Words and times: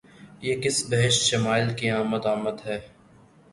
یہ 0.41 0.55
کس 0.61 0.77
بہشت 0.89 1.21
شمائل 1.23 1.67
کی 1.75 1.89
آمد 1.91 2.25
آمد 2.25 2.57
ہے! 2.65 2.77